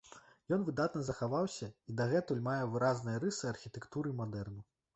[0.55, 4.61] Ён выдатна захаваўся і дагэтуль мае выразныя рысы архітэктуры мадэрну.